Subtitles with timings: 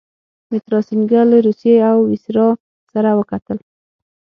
[0.51, 2.47] مترا سینګه له روسيې له ویسرا
[2.93, 3.57] سره وکتل.